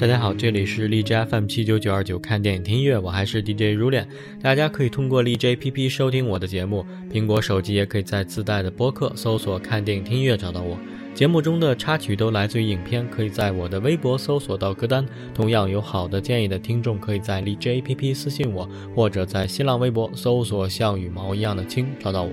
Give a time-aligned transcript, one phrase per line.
[0.00, 4.08] 大家好，这里是荔枝 FM 七九九二九，看电影听音乐，我还是 DJ 如恋。
[4.40, 10.78] 大家可以通过荔枝 APP 收听我的节目，苹果手机也可以在自带的播客搜索“看电影听音乐”找到我。
[11.12, 15.04] 节目中的插曲都来自于影片，可以在我的微博搜索到歌单。
[15.34, 22.32] 同样有好的建议的听众，可以在荔枝 APP 私信我，或者在新浪微博搜索“像羽毛一样的青”找到我。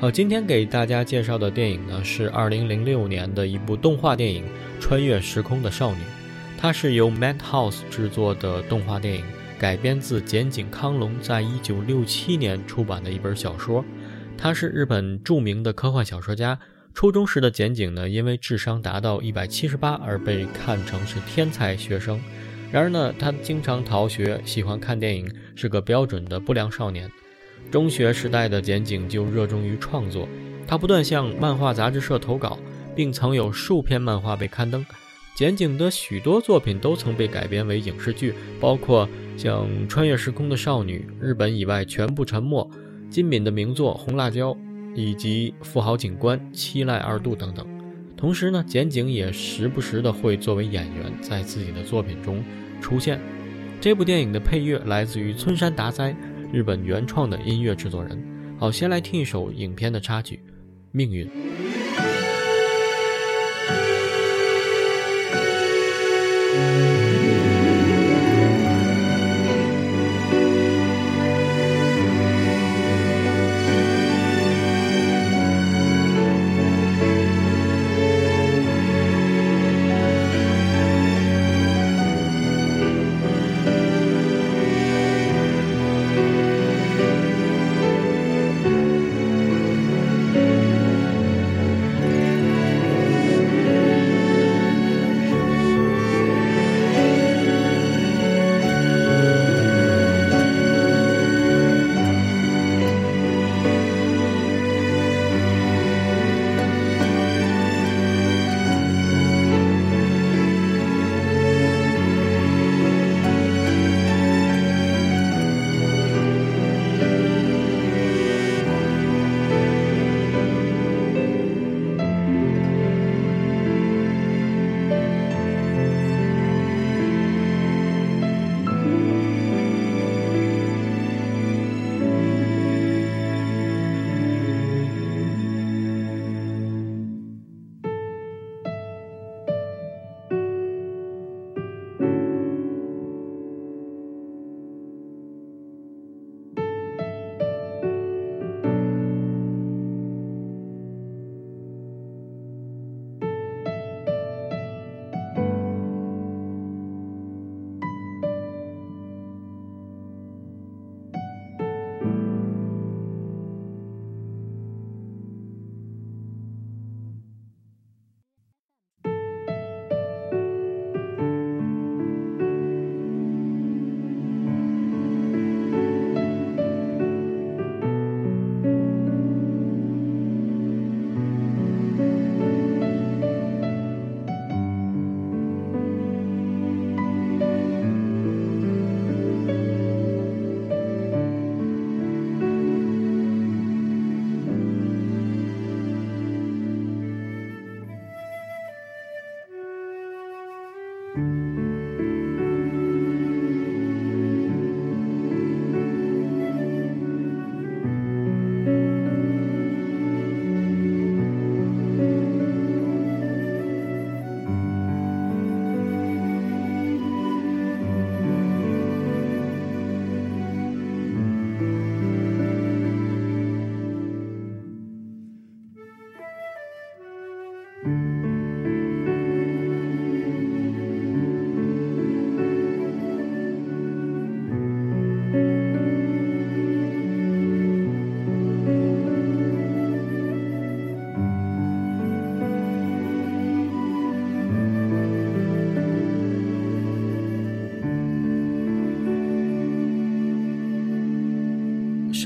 [0.00, 4.42] 好，今天给大家介绍的电影呢，是二零零六年的一部动画电影
[4.80, 5.98] 《穿越时空的少女》。
[6.58, 9.24] 它是由 Madhouse 制作的动画电影，
[9.58, 13.84] 改编自简井康隆在一九六七年出版的一本小说。
[14.38, 16.58] 他是日本著名的科幻小说家。
[16.94, 22.18] 初中时的简井呢，因为智商达到一百七十八而被看成是天才学生。
[22.72, 27.10] 然而呢，他经常逃学，喜欢看电影，是个标准的不良少年。
[27.70, 30.26] 中学时代的简井就热衷于创作，
[30.66, 32.58] 他不断向漫画杂志社投稿，
[32.94, 34.84] 并曾有数篇漫画被刊登。
[35.36, 39.06] 简井的许多作品都曾被改编为影视剧，包括
[39.36, 42.66] 像《穿越时空的少女》、日本以外全部沉默、
[43.10, 44.54] 金敏的名作《红辣椒》，
[44.94, 47.66] 以及《富豪警官》《七濑二度》等等。
[48.16, 52.42] 同时呢，简井也时不时的会作为演员在自己的作品中
[52.80, 53.20] 出现。
[53.78, 56.16] 这部电影的配乐来自于村山达哉，
[56.50, 58.18] 日本原创的音乐制作人。
[58.58, 60.40] 好，先来听一首影片的插曲
[60.92, 61.26] 《命运》。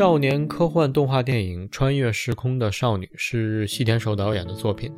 [0.00, 4.90] 少年科幻动画电影《穿越时空的少女》是细田守导演的作品。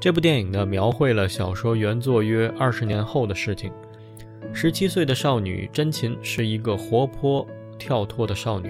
[0.00, 3.70] 这部电影呢，描绘了小说原作约二十年后的事情。
[4.52, 7.46] 十七岁的少女真琴是一个活泼
[7.78, 8.68] 跳脱的少女，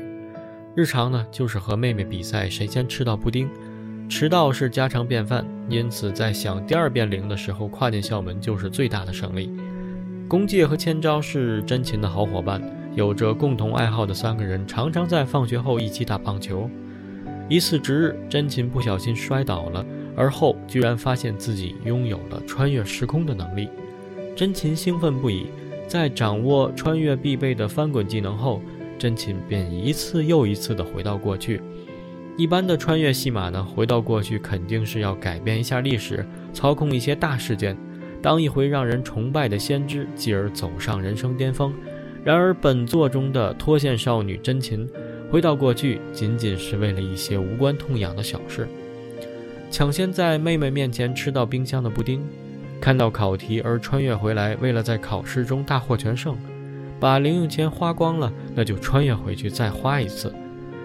[0.77, 3.49] 日常呢就是和妹妹比赛谁先吃到布丁，
[4.11, 5.43] 迟到是家常便饭。
[5.71, 9.51] 因此，在响第二遍铃的时候跨进校门就是最大的胜利。
[10.29, 12.61] 弓介和千昭是真琴的好伙伴，
[12.99, 16.69] 有着共同爱好的三个人常常在放学后一起打棒球。
[17.49, 19.87] 一次值日，真琴不小心摔倒了，
[20.17, 23.69] 而后居然发现自己拥有了穿越时空的能力。
[24.35, 25.47] 真琴兴奋不已，
[25.87, 28.61] 在掌握穿越必备的翻滚技能后，
[28.99, 31.63] 真琴便一次又一次地回到过去。
[32.37, 37.77] 一般的穿越戏码呢，回到过去肯定是要改变一下历史，操控一些大事件。
[38.21, 41.73] 当一回让人崇拜的先知，继而走上人生巅峰。
[42.25, 44.89] 然而，本作中的脱线少女真琴
[45.31, 48.69] 回到过去，仅仅是为了一些无关痛痒的小事：
[49.71, 52.23] 抢先在妹妹面前吃到冰箱的布丁，
[52.81, 56.35] 看到考题而穿越回来，为了在考试中大获全胜；
[57.01, 60.31] 把零用钱花光了，那就穿越回去再花一次；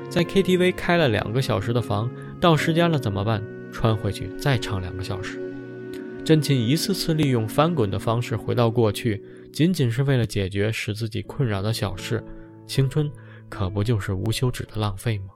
[0.09, 2.09] 在 KTV 开了两个小时的房，
[2.39, 3.41] 到时间了怎么办？
[3.71, 5.39] 穿回去再唱两个小时。
[6.23, 9.21] 真琴一次次利用翻滚的方式回到过去，
[9.53, 12.23] 仅仅是为了解决使自己困扰的小事。
[12.65, 13.09] 青春
[13.47, 15.27] 可不就是无休止的浪费吗？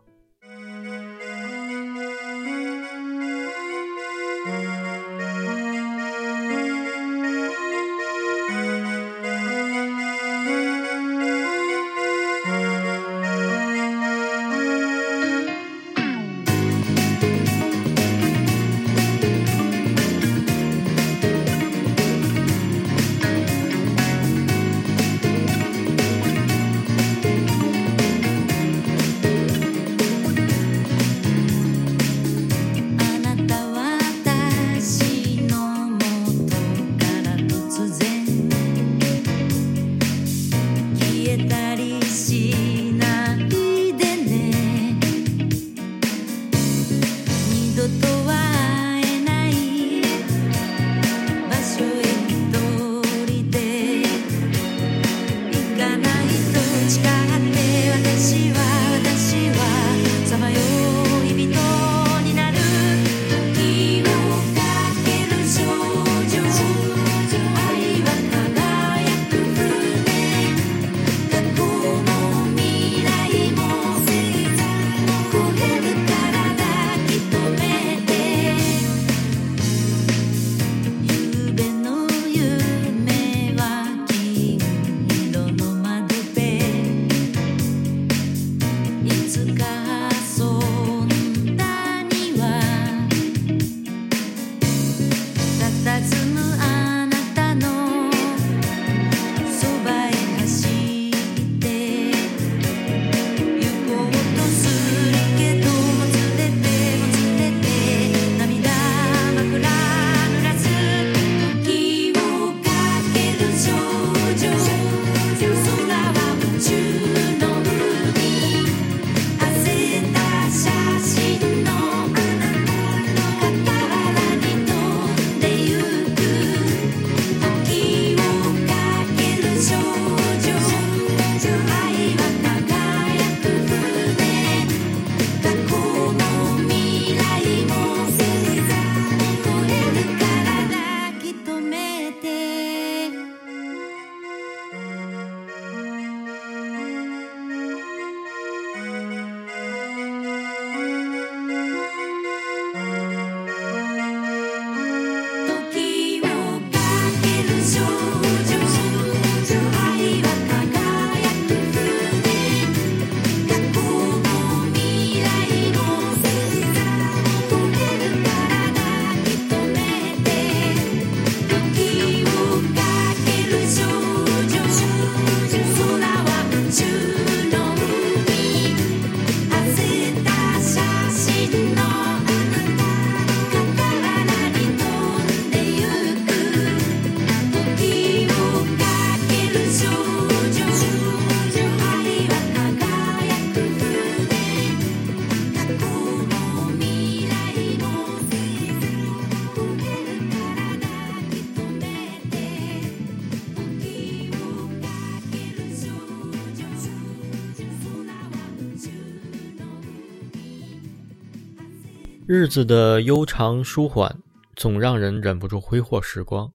[212.29, 214.13] 日子的悠长舒缓，
[214.53, 216.51] 总让人忍不住挥霍时光。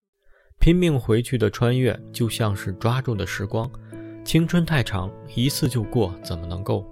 [0.60, 3.70] 拼命回去的穿越，就像是抓住的时光。
[4.22, 6.84] 青春太长，一次就过，怎么能够？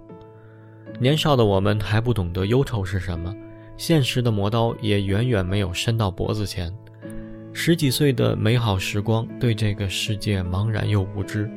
[0.99, 3.31] 年少的我们还不懂得忧愁是什么，
[3.77, 6.75] 现实的磨刀也远远没有伸到脖子前。
[7.53, 11.47] 十几岁的美好时光，对这个世界茫然又无知，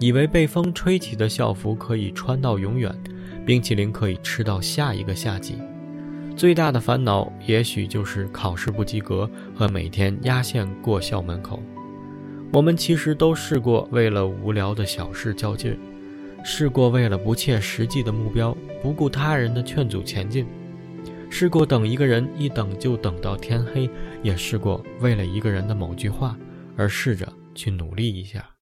[0.00, 2.90] 以为被风吹起的校服可以穿到永远，
[3.44, 5.58] 冰淇淋可以吃到下一个夏季。
[6.36, 11.62] 最大的烦恼，也许就是考试不及格和每天压线过校门口。
[12.52, 15.78] 我们其实都试过为了无聊的小事较劲，
[16.44, 20.44] 试过为了不切实际的目标不顾他人的劝阻前进。
[21.30, 23.88] 试过等一个人，一等就等到天黑；
[24.22, 26.36] 也试过为了一个人的某句话
[26.76, 28.53] 而试着去努力一下。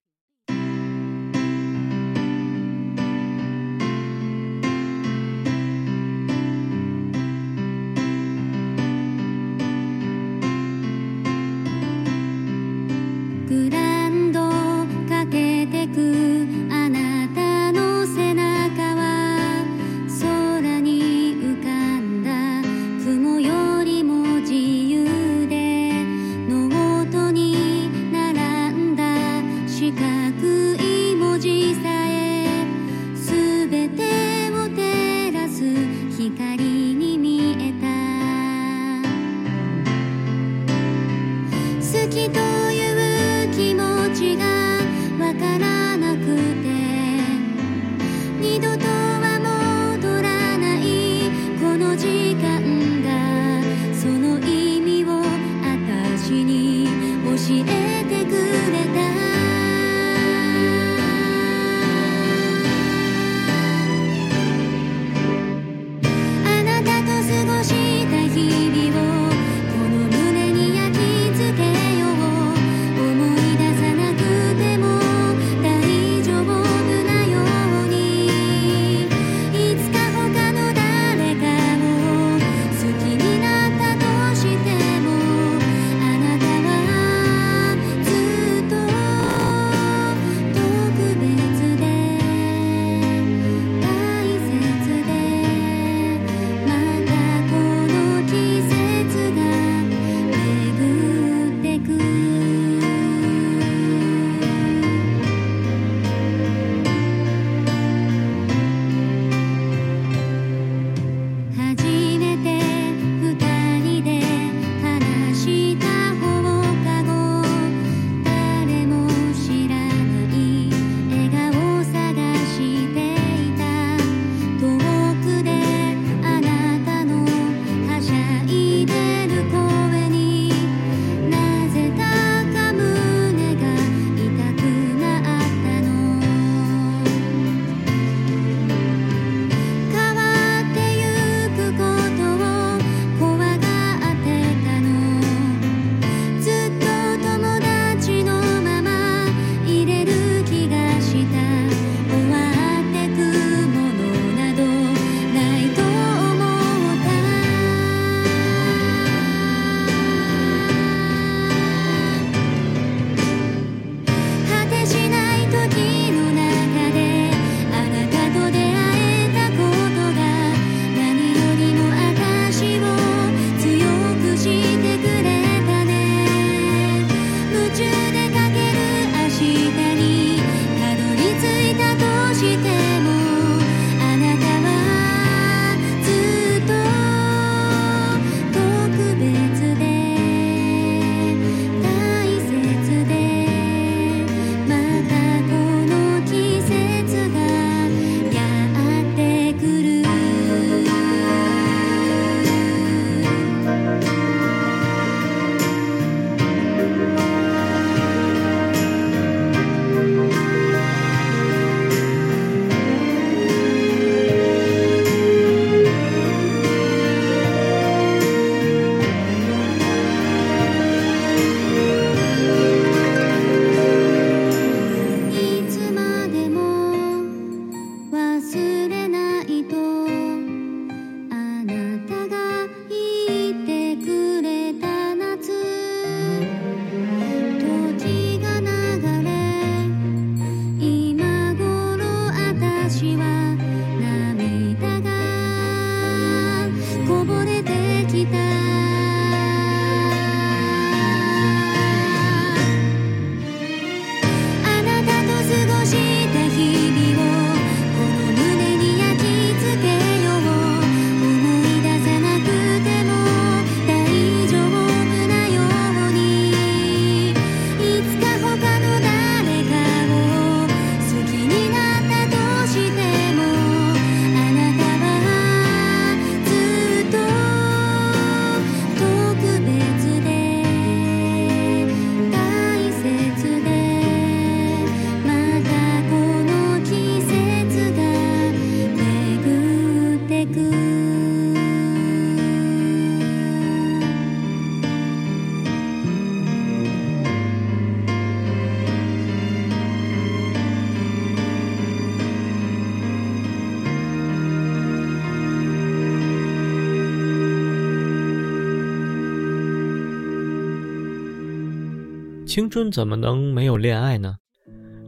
[312.53, 314.37] 青春怎么能没有恋爱呢？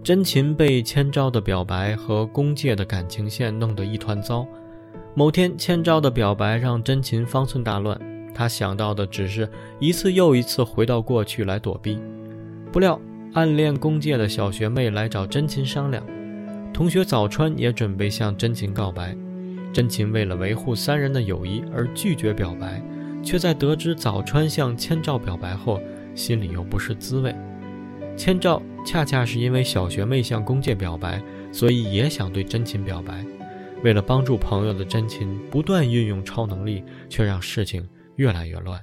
[0.03, 4.47] 真琴被千昭的表白和宫介的感情线弄得一团糟。
[5.13, 8.01] 某天，千昭的表白让真琴方寸大乱，
[8.33, 9.47] 他想到的只是
[9.79, 11.99] 一次又一次回到过去来躲避。
[12.71, 12.99] 不料，
[13.33, 16.03] 暗恋宫介的小学妹来找真琴商量，
[16.73, 19.15] 同学早川也准备向真琴告白。
[19.71, 22.81] 真琴为了维护三人的友谊而拒绝表白，
[23.21, 25.79] 却在得知早川向千照表白后，
[26.15, 27.35] 心里又不是滋味。
[28.17, 33.25] 千兆恰恰是因为小学妹向弓箭表白，所以也想对真琴表白。
[33.83, 38.81] 为了帮助朋友的真琴，不断运用超能力，却让事情越来越乱。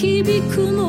[0.00, 0.79] 響く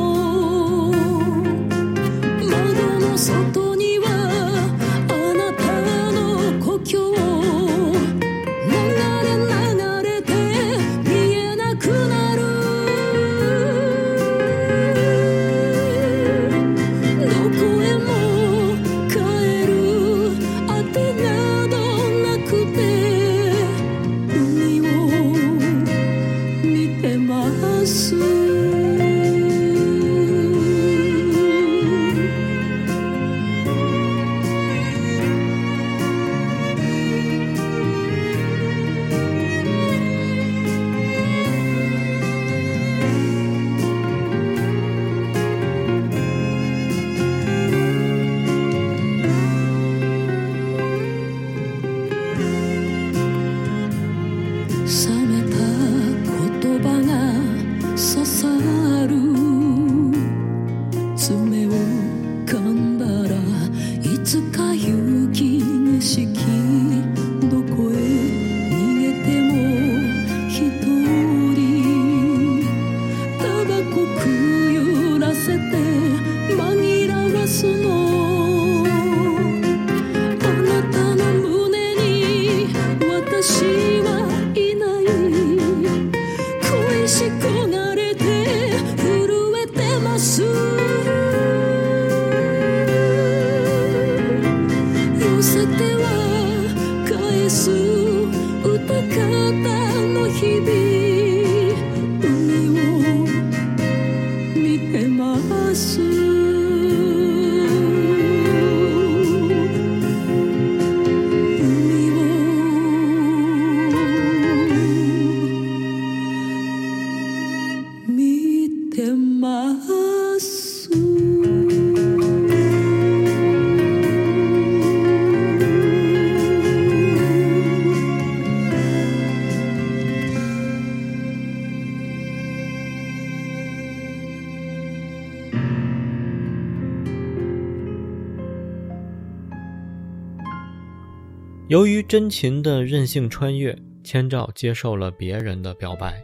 [141.72, 146.22] 由于真琴的任性穿越，千照接受了别人的表白，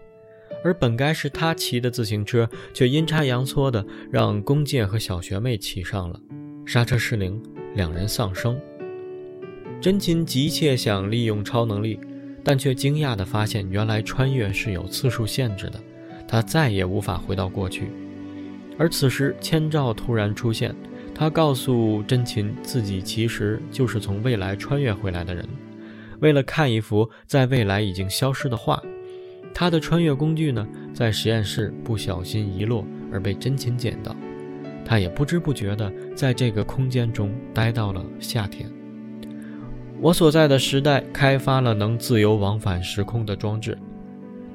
[0.62, 3.82] 而本该是他骑的自行车，却阴差阳错的
[4.12, 6.20] 让弓介和小学妹骑上了，
[6.66, 7.42] 刹车失灵，
[7.74, 8.60] 两人丧生。
[9.80, 11.98] 真琴急切想利用超能力，
[12.44, 15.80] 但却惊讶地发现，原来穿越是有次数限制的，
[16.28, 17.90] 他再也无法回到过去。
[18.76, 20.76] 而此时，千兆突然出现。
[21.18, 25.44] 他告诉真琴，自己其实就是从未来穿越回来的人。
[26.20, 28.80] 为了看一幅在未来已经消失的画，
[29.52, 34.14] 他的穿越工具呢，在实验室不小心遗落而被真琴捡到。
[34.84, 38.70] 他也不知不觉地在这个空间中待到了夏天。
[40.00, 43.76] 我所在的时代开发了能自由往返时空的装置。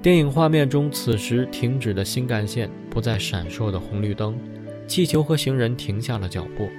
[0.02, 4.40] 电影画面中，此时停止的新干线，不再闪烁的红绿灯。
[4.88, 6.70] 气球和行人停下了脚步，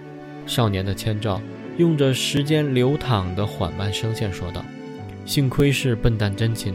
[0.47, 1.41] 少年的千兆
[1.79, 4.65] 用着时间流淌的缓慢声线说道
[5.27, 6.75] ：“幸亏是笨蛋真琴，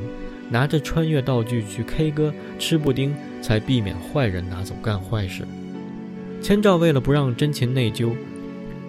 [0.49, 5.43] 拿着穿越道具去 K 歌、吃布丁，才避免坏人拿走干坏事。
[6.41, 8.13] 千兆为了不让真琴内疚，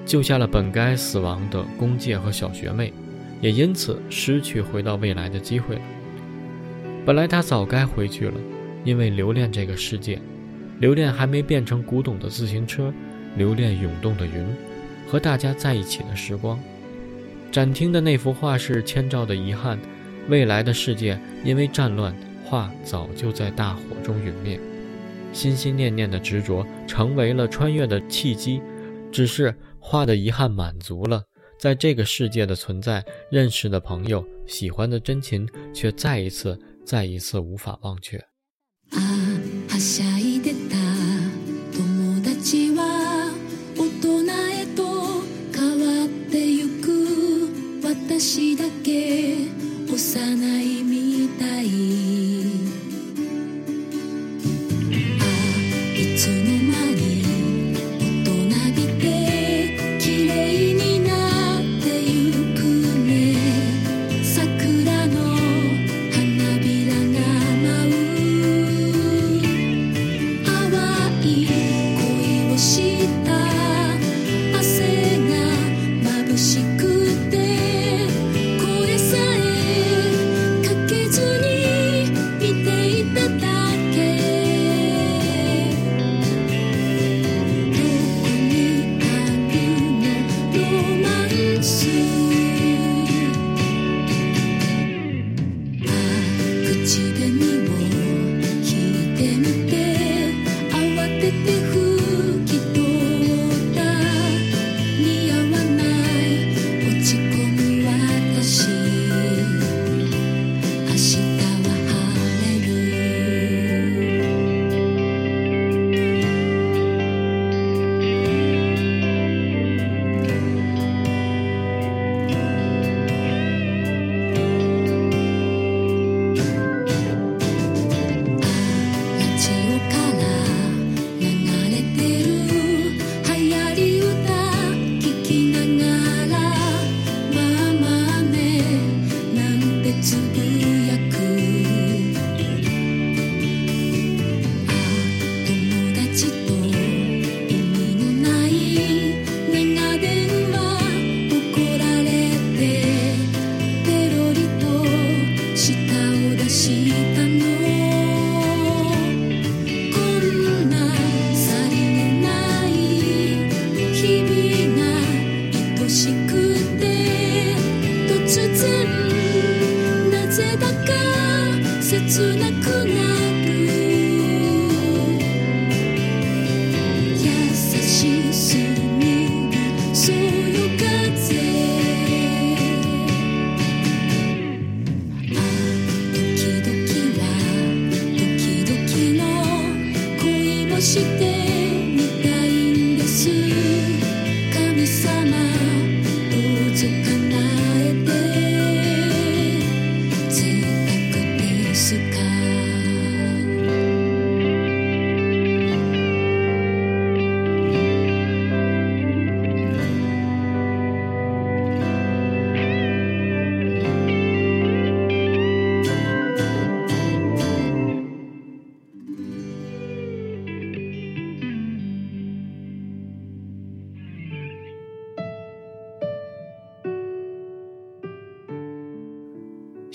[0.07, 2.93] 救下了本该死亡的宫介和小学妹，
[3.41, 5.83] 也因此失去回到未来的机会了。
[7.05, 8.35] 本来他早该回去了，
[8.85, 10.21] 因为留恋这个世界，
[10.81, 12.93] 留恋还没变成古董的自行车，
[13.37, 14.45] 留恋涌动的云，
[15.07, 16.59] 和大家在一起的时光。
[17.53, 19.79] 展厅的那幅画是千兆的遗憾，
[20.29, 22.15] 未来的世界因为战乱，
[22.45, 24.59] 画早就在大火中陨灭。
[25.33, 28.63] 心心念念的执着成为了穿越的契机，
[29.13, 31.23] 只是画的遗憾满足了，
[31.59, 38.30] 在这个世界的存在，认识的朋友，喜欢的真情，却再一次、再一次无法忘却。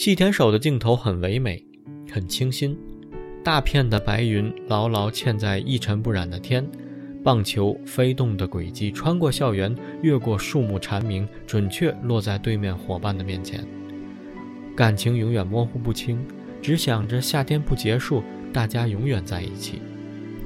[0.06, 1.66] 细田守的镜头很唯美，
[2.12, 2.78] 很清新。
[3.44, 6.64] 大片的白云牢牢嵌在一尘不染的天，
[7.24, 13.66] 棒球飞动的轨迹穿过校园，越过树木蝉鸣，准确落在对面伙伴的面前。
[14.76, 16.24] 感情永远模糊不清，
[16.62, 18.22] 只想着夏天不结束，
[18.54, 19.82] 大家永远在一起。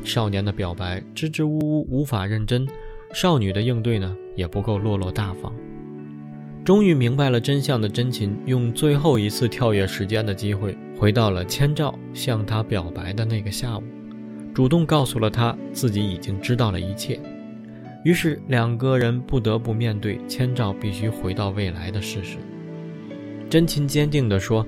[0.06, 2.66] 少年的表白支支吾吾，无法认真；
[3.14, 5.54] 少女的应对呢，也不够落落大方。
[6.70, 13.84] 终于明白了真相的真琴，用最后一次跳跃时间的机会，回到了千兆向他表白的那个下午，
[14.54, 17.20] 主动告诉了他自己已经知道了一切。
[18.06, 22.38] 于是两个人不得不面对千兆必须回到未来的事实。
[23.50, 24.64] 真琴坚定地说：“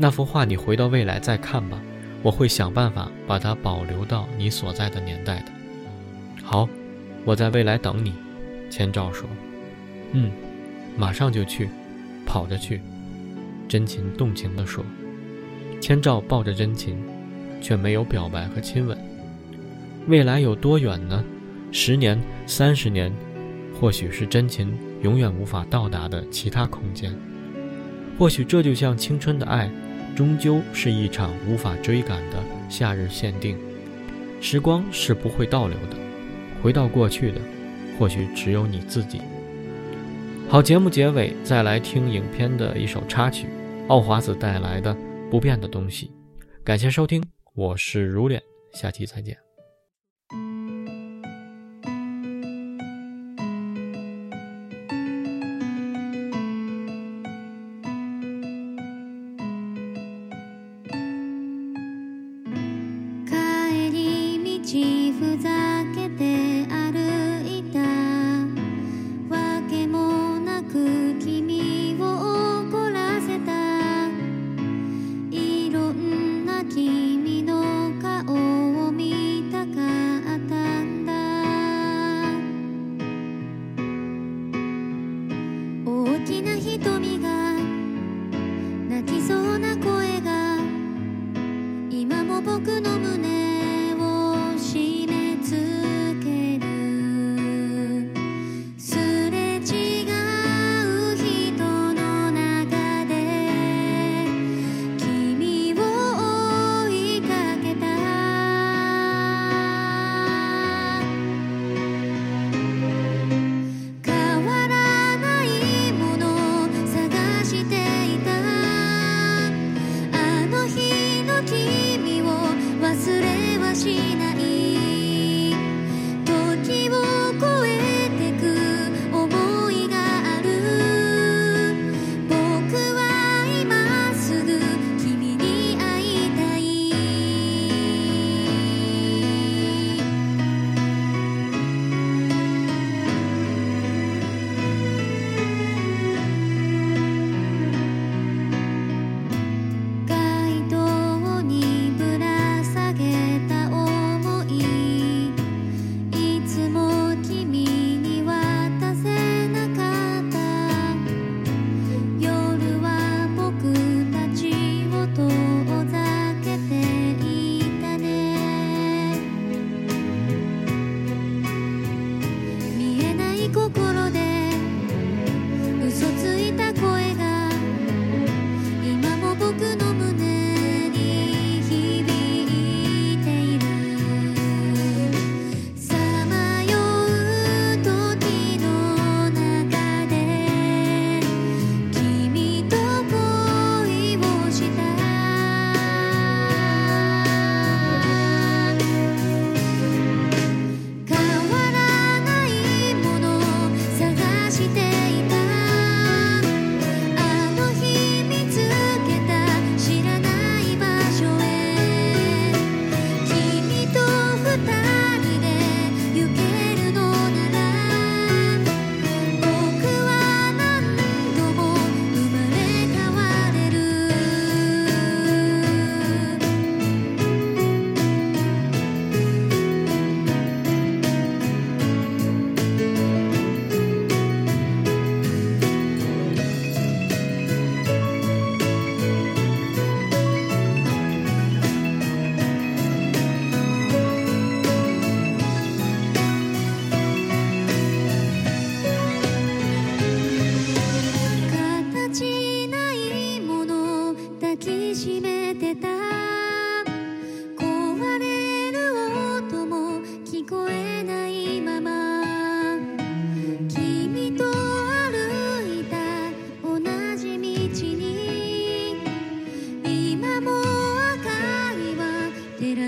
[0.00, 1.78] 那幅画你回到未来再看吧，
[2.22, 5.52] 我会想办法把它保留到你所在的年代的。”
[6.42, 6.66] 好，
[7.26, 8.14] 我在未来等你。”
[8.72, 9.28] 千兆说。
[10.12, 10.32] “嗯。”
[10.96, 11.68] 马上就去，
[12.26, 12.80] 跑着去。
[13.68, 14.84] 真情动情地说
[15.80, 16.96] ：“千兆抱着真情，
[17.60, 18.98] 却没有表白和亲吻。
[20.06, 21.24] 未来有多远呢？
[21.70, 23.10] 十年、三十年，
[23.80, 27.14] 或许是真情永远无法到达的其他空间。
[28.18, 29.70] 或许这就像青春的爱，
[30.14, 32.36] 终究是一场无法追赶的
[32.68, 33.56] 夏日限定。
[34.40, 35.96] 时光是不会倒流的，
[36.62, 37.40] 回到过去的，
[37.98, 39.20] 或许只有你自己。
[40.52, 43.46] 好，节目结尾再来听影片的一首插曲，
[43.88, 44.94] 奥华子带来的
[45.30, 46.08] 《不变的东西》。
[46.62, 48.38] 感谢收听，我是如脸，
[48.74, 49.41] 下期再见。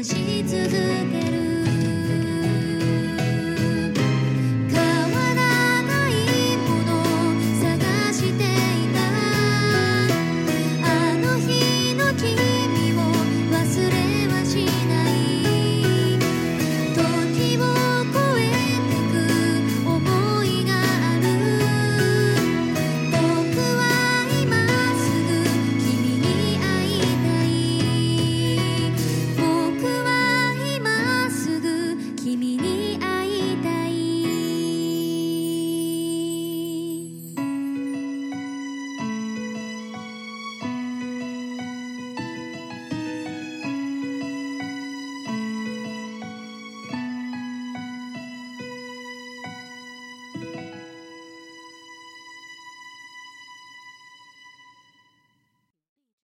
[0.04, 1.23] し続け